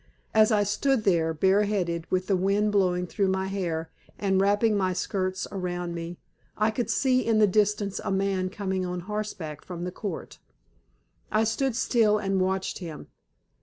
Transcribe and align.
As 0.33 0.51
I 0.51 0.63
stood 0.63 1.03
there, 1.03 1.31
bareheaded, 1.31 2.07
with 2.09 2.25
the 2.25 2.35
wind 2.35 2.71
blowing 2.71 3.05
through 3.05 3.27
my 3.27 3.45
hair 3.45 3.91
and 4.17 4.41
wrapping 4.41 4.75
my 4.75 4.93
skirts 4.93 5.45
around 5.51 5.93
me, 5.93 6.17
I 6.57 6.71
could 6.71 6.89
see 6.89 7.23
in 7.23 7.37
the 7.37 7.45
distance 7.45 8.01
a 8.03 8.09
man 8.09 8.49
coming 8.49 8.83
on 8.83 9.01
horseback 9.01 9.63
from 9.63 9.83
the 9.83 9.91
Court. 9.91 10.39
I 11.31 11.43
stood 11.43 11.75
still 11.75 12.17
and 12.17 12.41
watched 12.41 12.79
him. 12.79 13.09